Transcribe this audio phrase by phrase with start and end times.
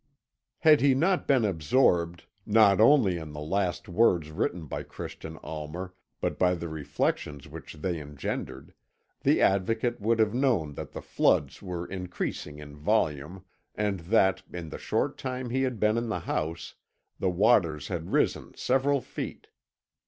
[0.61, 5.93] Had he not been absorbed, not only in the last words written by Christian Almer,
[6.19, 8.73] but by the reflections which they engendered,
[9.21, 13.45] the Advocate would have known that the floods were increasing in volume,
[13.75, 16.73] and that, in the short time he had been in the house,
[17.19, 19.49] the waters had risen several feet.